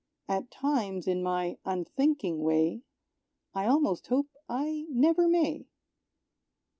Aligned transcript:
(At 0.27 0.49
times, 0.49 1.05
in 1.07 1.21
my 1.21 1.59
unthinking 1.63 2.41
way, 2.41 2.81
I 3.53 3.67
almost 3.67 4.07
hope 4.07 4.29
I 4.49 4.87
never 4.89 5.27
may.) 5.27 5.67